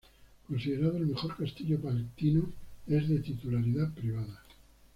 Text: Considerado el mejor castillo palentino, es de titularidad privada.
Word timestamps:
Considerado 0.47 0.97
el 0.97 1.05
mejor 1.05 1.37
castillo 1.37 1.79
palentino, 1.79 2.49
es 2.87 3.07
de 3.07 3.19
titularidad 3.19 3.93
privada. 3.93 4.41